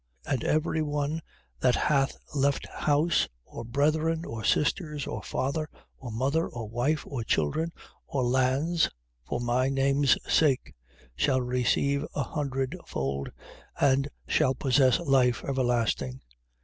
[0.25, 0.33] 19:29.
[0.33, 1.21] And every one
[1.59, 7.23] that hath left house, or brethren, or sisters, or father, or mother, or wife, or
[7.23, 7.71] children,
[8.07, 8.89] or lands
[9.27, 10.73] for my name's sake,
[11.15, 13.29] shall receive an hundredfold,
[13.79, 16.19] and shall possess life everlasting.